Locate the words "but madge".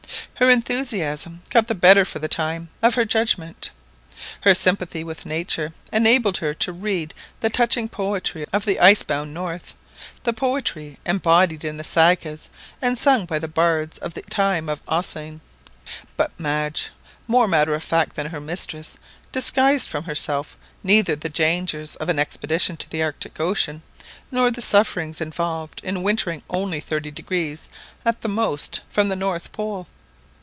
16.17-16.89